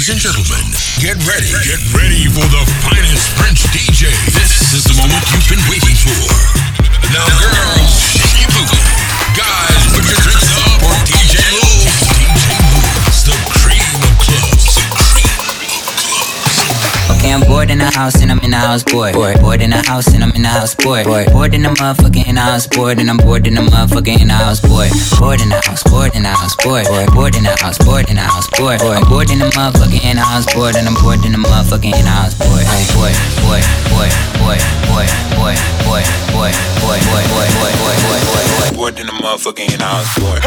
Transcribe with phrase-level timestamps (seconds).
[0.00, 0.64] Ladies and gentlemen,
[0.96, 1.52] get ready.
[1.60, 4.08] Get ready for the finest French DJ.
[4.32, 6.24] This is the moment you've been waiting for.
[7.12, 8.80] Now, girls, shake your booty.
[9.36, 9.79] Guys,
[17.30, 19.14] Okay, I'm bored in the house and I'm in the house bored.
[19.14, 21.06] Bored, bored in the house and I'm in the house bored.
[21.06, 24.18] Bored, bored in the motherfucking in the house bored and I'm bored in the motherfucking
[24.18, 24.90] in the house bored.
[25.14, 26.90] Bored in the house, bored in the house bored.
[26.90, 28.82] Bored, bored in the house, bored in the house bored.
[28.82, 31.94] I'm bored in the motherfucking in the house bored and I'm bored in the motherfucking
[31.94, 32.66] in the house bored.
[32.66, 33.14] Boy, boy,
[33.46, 33.62] boy,
[33.94, 34.10] boy,
[34.42, 34.58] boy,
[34.90, 36.02] boy, boy,
[36.34, 36.50] boy, boy,
[36.82, 38.74] boy, boy, boy, boy, boy, boy, boy.
[38.74, 40.42] Bored in the motherfucking in the house, boy.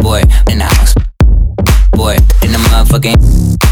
[0.00, 0.96] Boy in the house.
[1.92, 3.71] Boy in the motherfucking.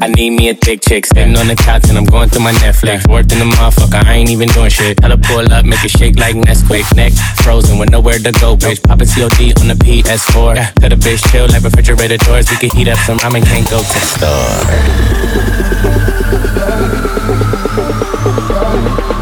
[0.00, 1.06] I need me a thick chick.
[1.06, 3.08] Sitting on the couch and I'm going through my Netflix.
[3.10, 4.96] Worked in the motherfucker, I ain't even doing shit.
[4.98, 6.94] Tell her pull up, make it shake like Nesquik.
[6.96, 8.82] Neck frozen with nowhere to go, bitch.
[8.82, 10.56] Poppin' COD on the PS4.
[10.56, 10.70] Yeah.
[10.78, 12.50] Tell the bitch chill like refrigerator doors.
[12.50, 14.00] We can heat up some ramen, can't go to the
[19.04, 19.13] store.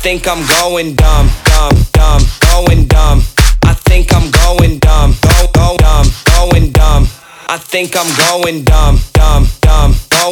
[0.00, 3.22] Think I'm going dumb, dumb, dumb, going dumb.
[3.62, 7.06] I think I'm going dumb, go, go, dumb, going dumb.
[7.48, 8.98] I think I'm going dumb,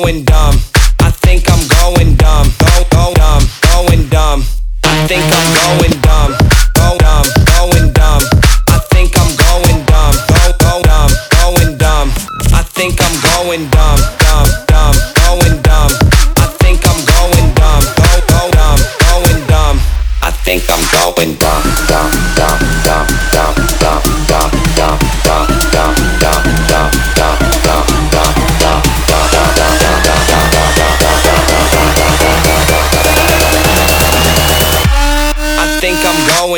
[0.03, 0.54] going dumb.
[1.00, 4.45] I think I'm going dumb, go, go, dumb, going dumb.
[4.84, 6.33] I think I'm going dumb,
[6.74, 8.22] go, dumb, going dumb.
[8.68, 11.10] I think I'm going dumb, go, go, dumb,
[11.41, 12.09] going dumb.
[12.54, 13.98] I think I'm going dumb,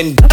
[0.00, 0.29] going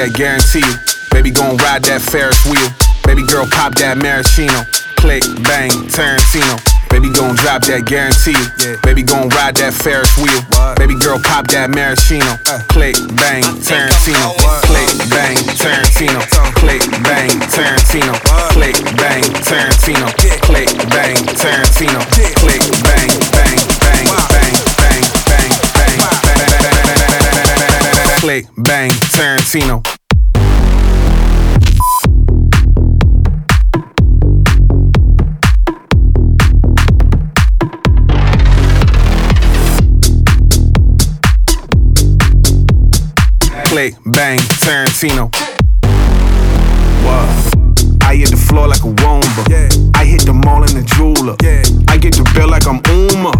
[0.00, 0.76] that, guarantee you.
[1.12, 2.70] Baby gon' ride that Ferris wheel.
[3.04, 4.64] Baby girl, pop that maraschino.
[4.96, 6.56] Click, bang, Tarantino.
[6.88, 8.36] Baby gon' drop that, guarantee.
[8.64, 8.80] Yeah.
[8.80, 10.40] Baby gon' ride that Ferris wheel.
[10.56, 10.78] What?
[10.80, 12.40] Baby girl, pop that maraschino.
[12.48, 12.64] Uh.
[12.72, 14.32] Click, bang, Tarantino.
[14.64, 16.20] Click, bang, Tarantino.
[16.56, 18.14] Click, bang, Tarantino.
[18.56, 20.06] Click, bang, Tarantino.
[20.48, 22.00] Click, bang, Tarantino.
[22.40, 24.59] Click, bang, bang, bang, bang,
[28.20, 29.82] Click, bang, Tarantino.
[43.70, 45.32] click, bang, Tarantino.
[47.04, 48.04] What?
[48.04, 49.48] I hit the floor like a Roomba.
[49.48, 49.68] Yeah.
[49.94, 51.36] I hit the mall in the jeweler.
[51.42, 51.62] Yeah.
[51.88, 53.30] I get the bill like I'm Uma.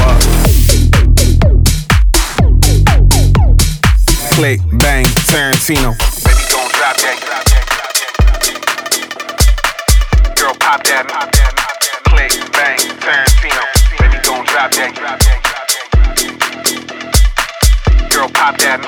[0.00, 0.67] What?
[4.38, 5.98] Click, bang, Tarantino.
[6.22, 7.18] Baby, gon' drop that.
[10.38, 11.10] Girl, pop that.
[12.06, 13.66] Click, bang, Tarantino.
[13.98, 14.94] Baby, gon' drop that
[18.14, 18.78] girl, pop that.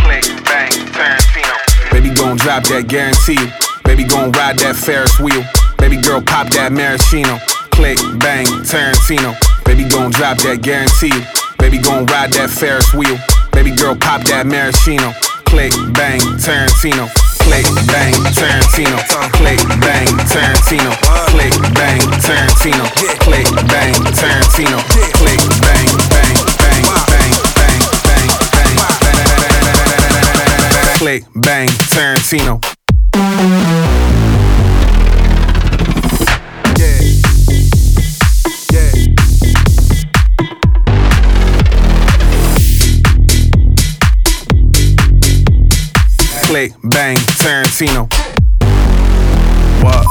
[0.00, 1.56] Click, bang, Tarantino.
[1.92, 3.52] Baby gon' drop that, guarantee you.
[3.84, 5.44] Baby gon' ride that Ferris wheel.
[5.76, 7.36] Baby girl, pop that maraschino.
[7.72, 9.36] Click, bang, Tarantino.
[9.66, 11.22] Baby gon' drop that, guarantee you.
[11.58, 13.18] Baby gon' ride that Ferris wheel.
[13.56, 15.16] Baby girl, pop that maraschino.
[15.48, 17.08] Click, bang, Tarantino.
[17.40, 19.00] Click, bang, Tarantino.
[19.32, 20.92] Click, bang, Tarantino.
[21.32, 22.84] Click, bang, Tarantino.
[23.24, 24.76] Click, bang, Tarantino.
[25.16, 26.84] Click, bang, bang, bang,
[27.56, 27.80] bang.
[31.00, 32.60] Click, bang, Tarantino.
[33.16, 33.75] Yeah.
[46.96, 48.08] Bang, Tarantino.
[49.84, 50.06] What?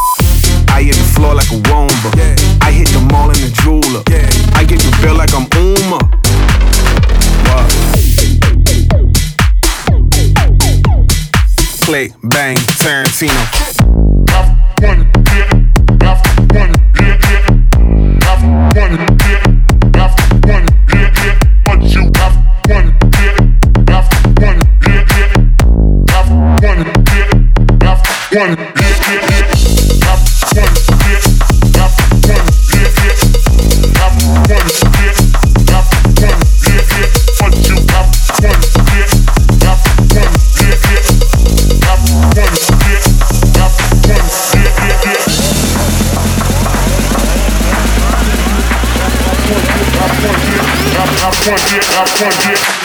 [0.69, 2.15] I hit the floor like a Roomba.
[2.15, 2.35] Yeah.
[2.61, 4.03] I hit the mall in the jeweler.
[4.07, 4.29] Yeah.
[4.53, 5.97] I get the bill like I'm Uma.
[7.49, 7.95] What?
[11.81, 13.65] click, bang, Tarantino.
[28.35, 28.57] one,
[51.17, 52.84] I want it, I want.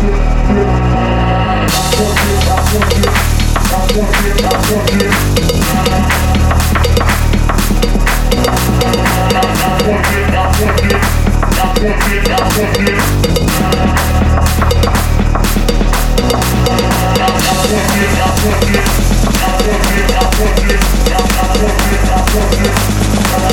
[0.00, 0.04] I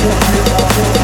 [0.06, 0.95] want you.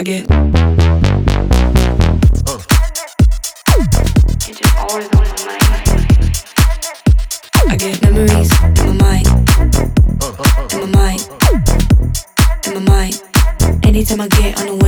[0.00, 0.24] I get.
[7.68, 9.26] I get memories in my mind,
[10.72, 11.20] in my mind,
[12.64, 13.22] in my mind.
[13.84, 14.79] Anytime I get on the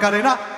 [0.00, 0.49] Macarena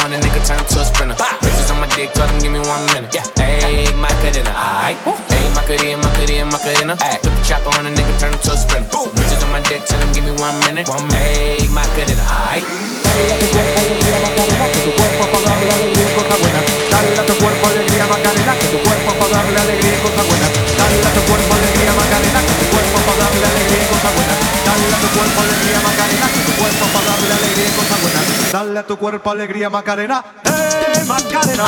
[0.00, 1.14] on a nigga, turn him to a sprinter.
[1.44, 3.12] Bitches on my dick, tell them give me one minute.
[3.12, 4.96] Yeah, ayy, my cadena, aight.
[5.04, 6.96] Ayy, Macarena, my cadena, Macarena.
[6.96, 9.04] Ayy, put the chopper on a nigga, turn him to a sprinter.
[9.12, 10.88] Bitches on my dick, tell them give me one minute.
[10.88, 12.64] One minute, ayy, Macarena, aight.
[13.12, 13.18] Que
[18.68, 19.81] tu
[24.82, 28.52] Dale a tu cuerpo alegría Macarena, que tu cuerpo para darle alegría y cosas buenas.
[28.52, 31.64] Dale a tu cuerpo alegría Macarena, eh Macarena.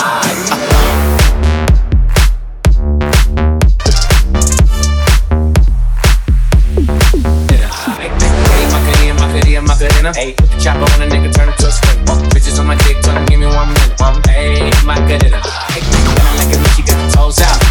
[9.63, 10.13] Macarena.
[10.17, 12.05] Ayy, put the chopper on a nigga, turn him to a spring.
[12.35, 13.97] Bitches on my dick, tell him give me one minute.
[14.29, 15.41] Ayy, Macarena.
[15.69, 17.64] Hey, Ayy, I like it when she got the toes out.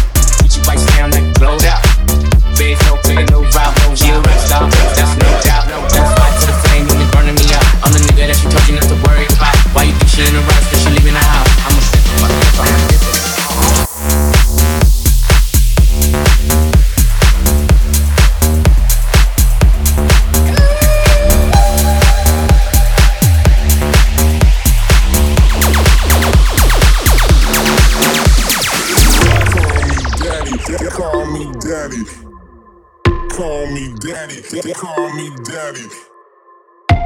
[35.54, 35.88] daddy.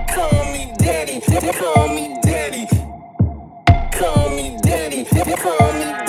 [0.09, 1.21] Call me daddy.
[1.53, 2.67] Call me daddy.
[3.93, 5.05] Call me daddy.
[5.05, 6.08] Call me daddy.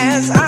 [0.00, 0.47] as I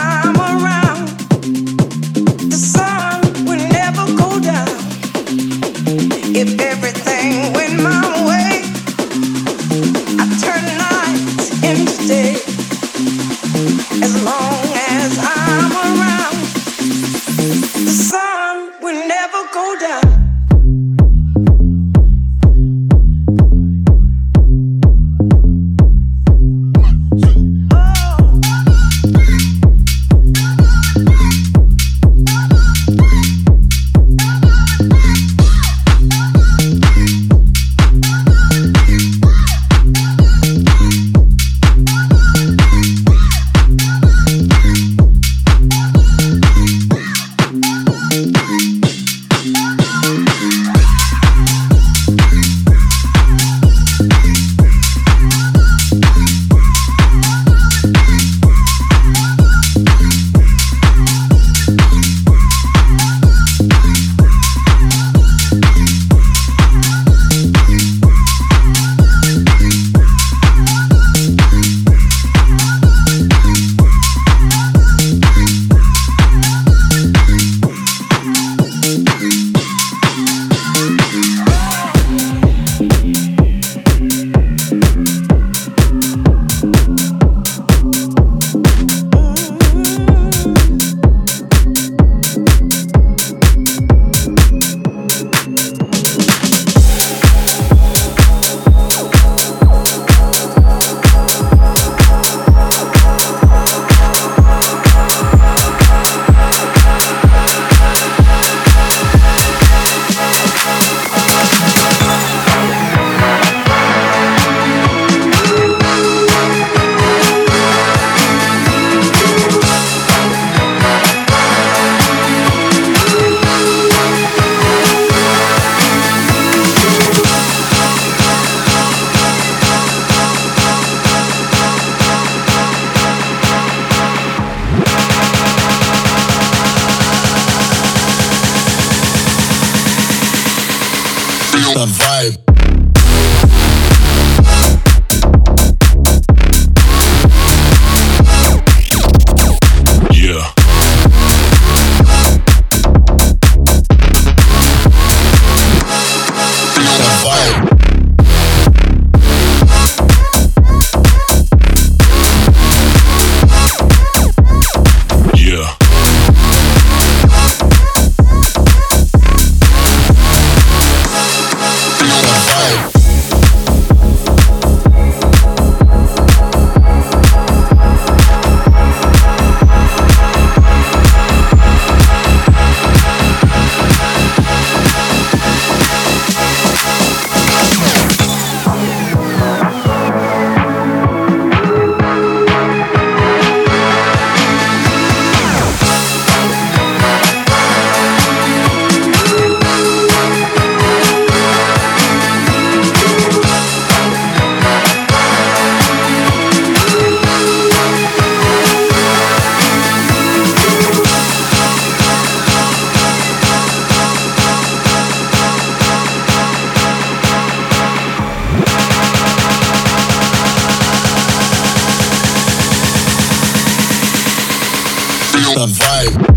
[225.51, 225.69] hit.
[225.69, 226.30] checklist.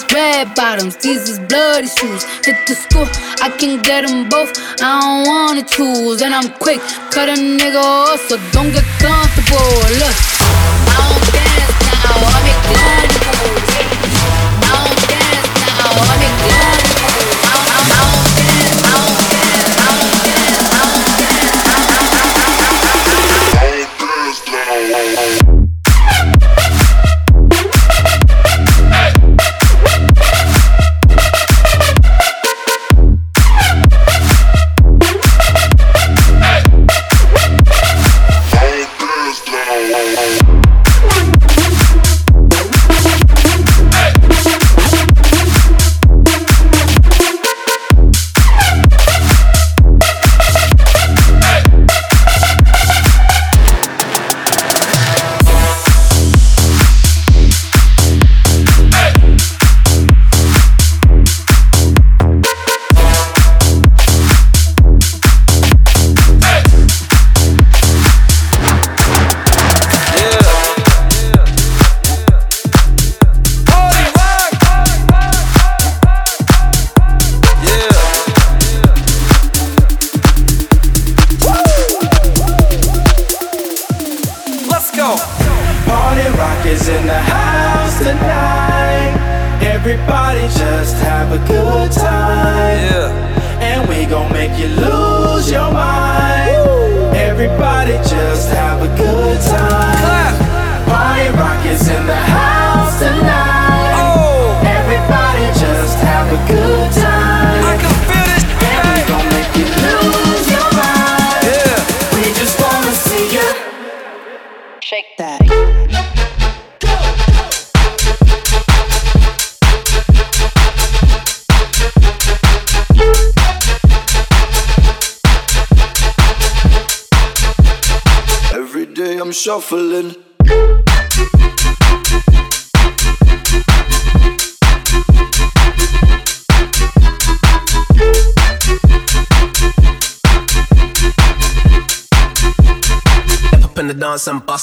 [0.00, 2.24] is red bottoms, these is bloody shoes.
[2.44, 3.06] Hit the school,
[3.40, 4.50] I can get them both.
[4.80, 6.80] I don't wanna choose, and I'm quick.
[7.10, 9.58] Cut a nigga off, so don't get comfortable.
[9.98, 10.59] Look.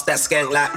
[0.07, 0.76] that skank like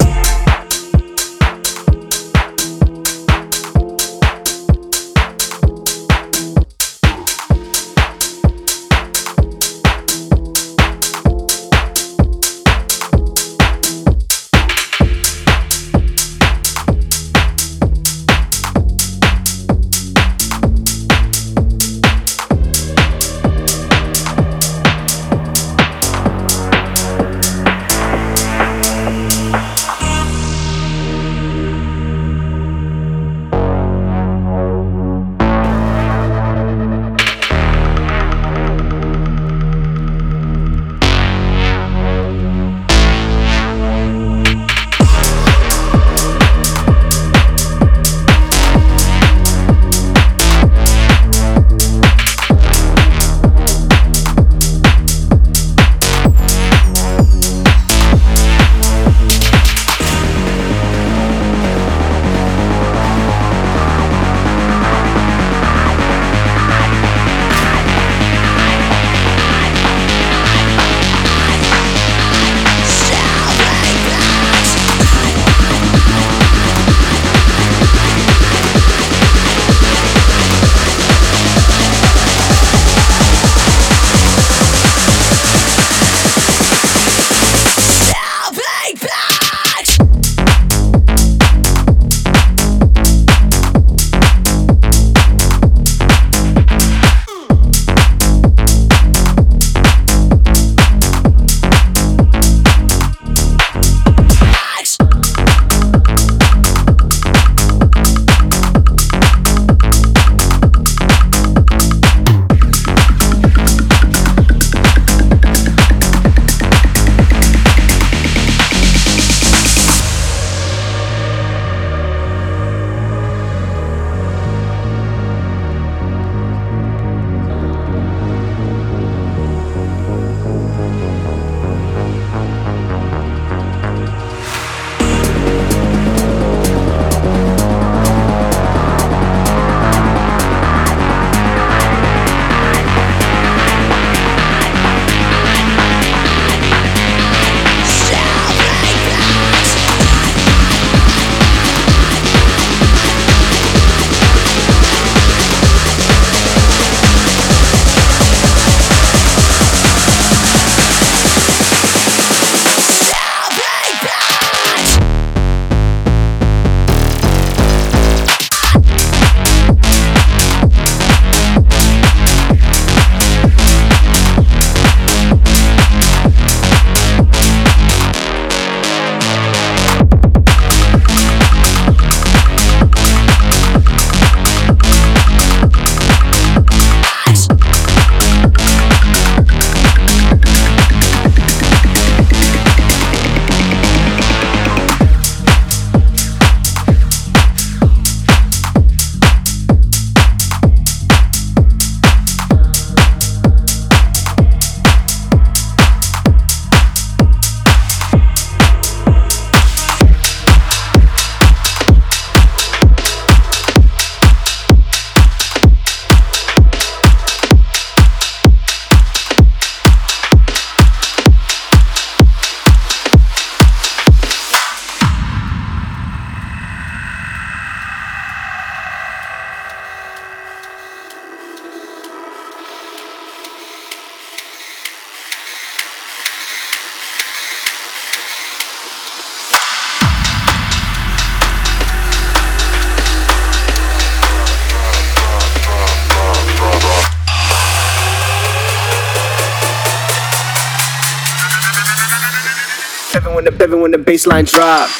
[253.80, 254.90] when the bass line drop.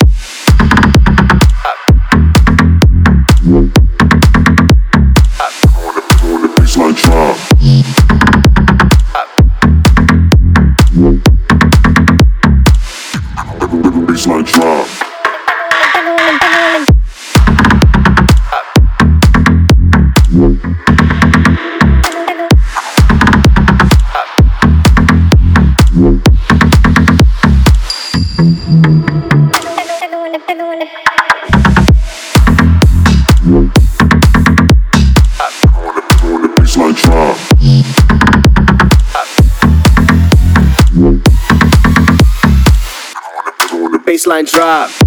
[44.41, 45.00] mind drop.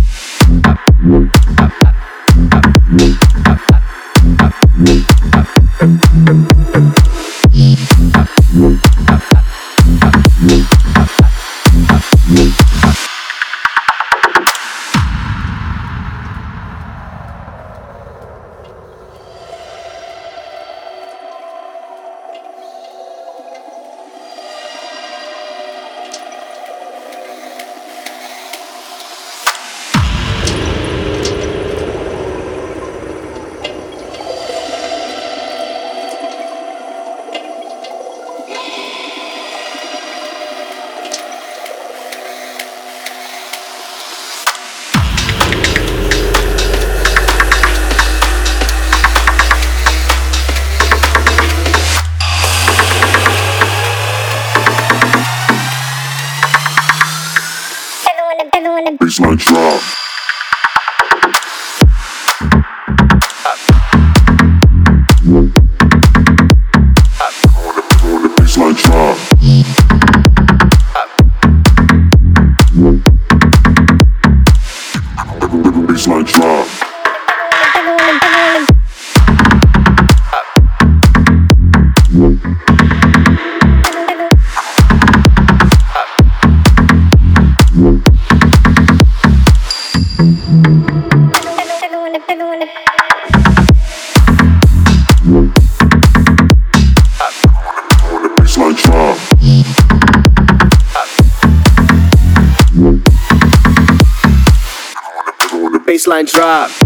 [106.25, 106.82] Drop.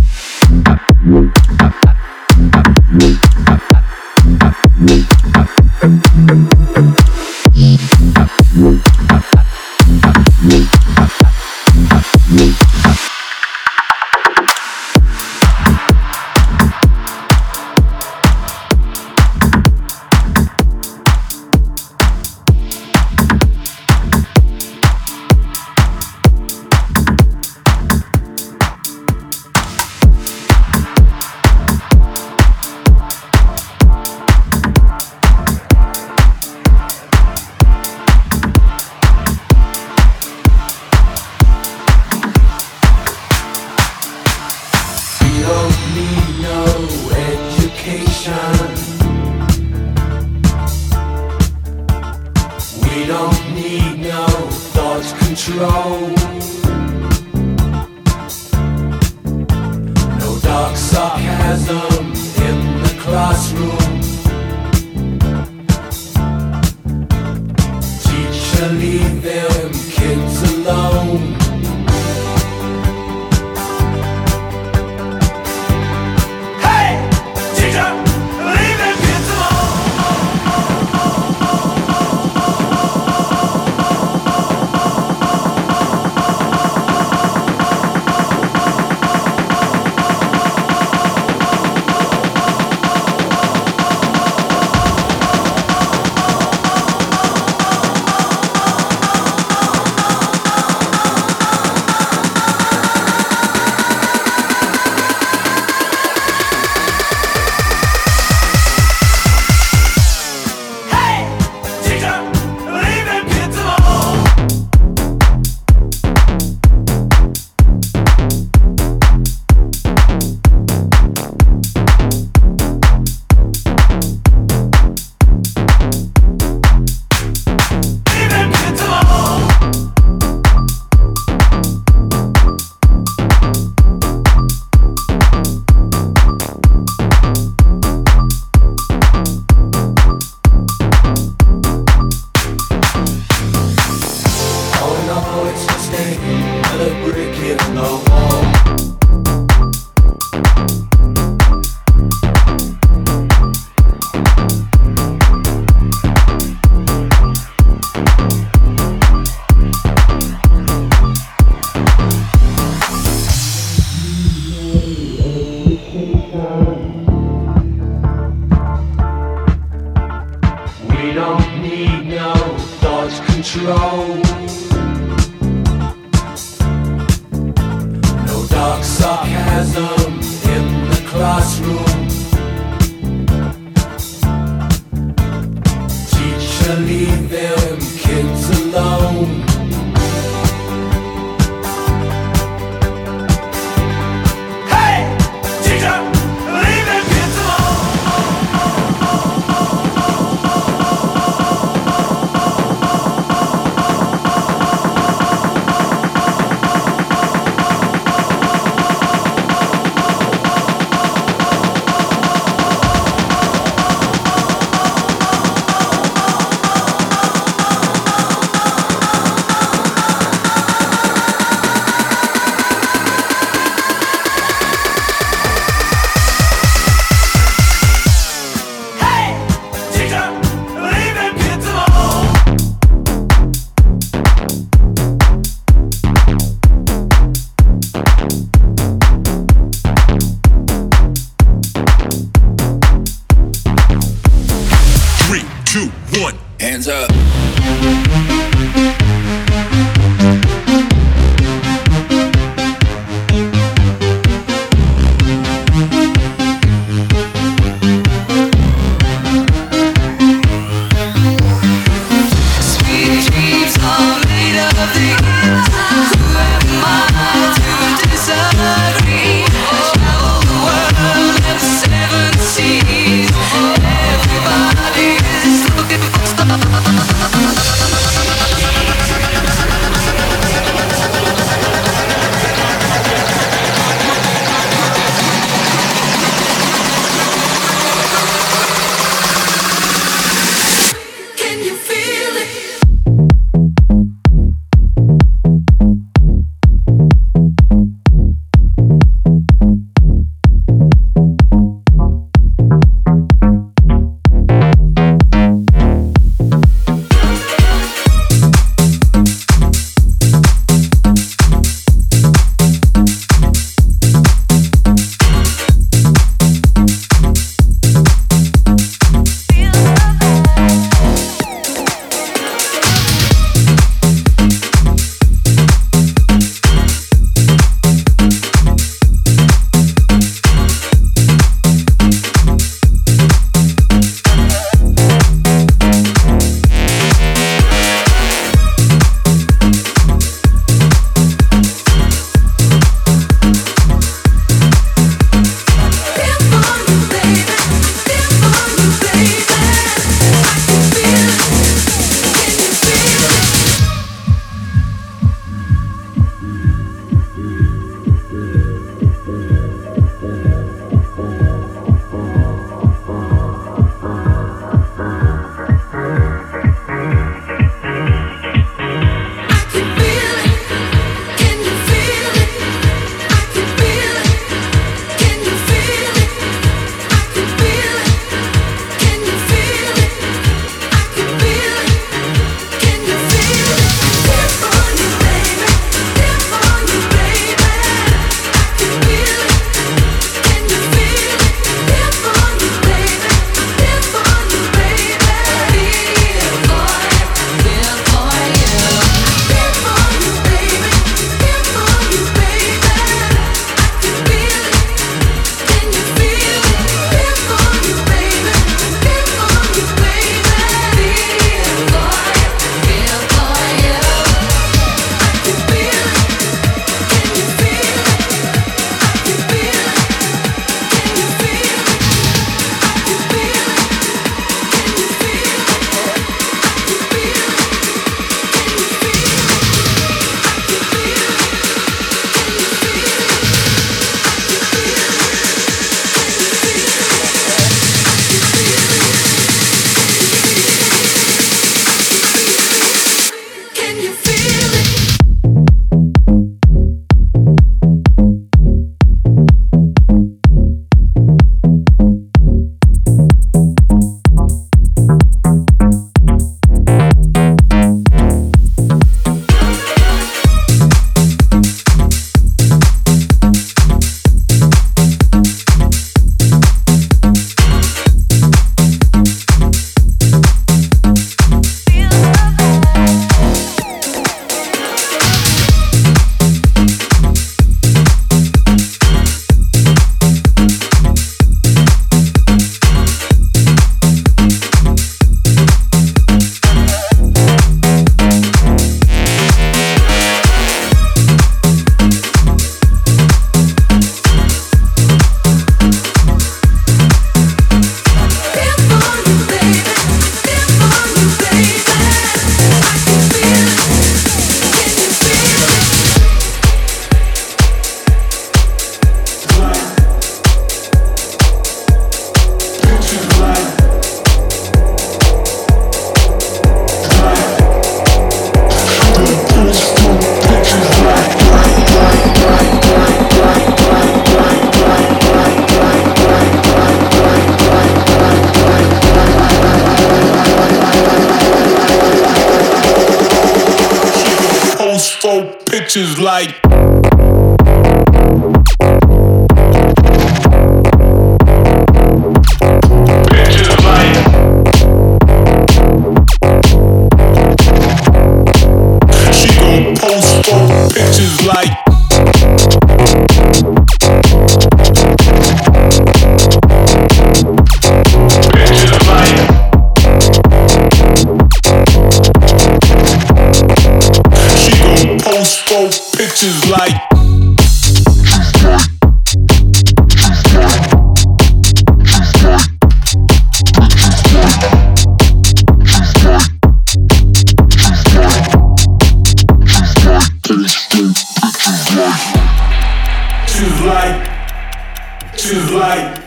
[585.48, 586.24] Pictures like.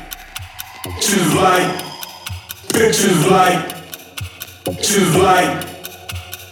[0.82, 1.84] Pictures like.
[2.72, 3.68] Pictures like.
[4.64, 5.60] Pictures like.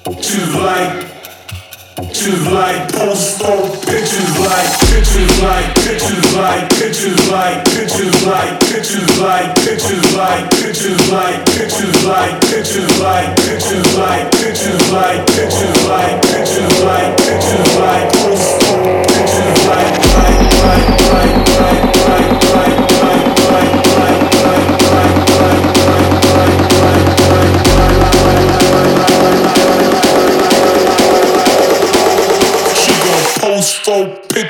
[0.04, 1.08] Pictures like.
[1.96, 9.18] Pictures like post four pictures like pictures like pictures like pictures like pictures like pictures
[9.18, 16.20] like pictures like pictures like pictures like pictures like pictures like pictures like pictures like
[16.20, 21.47] pictures like pictures like post four pictures like like like like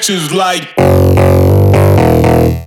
[0.09, 2.58] bitches like.